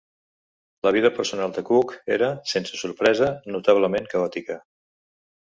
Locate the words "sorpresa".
2.81-3.29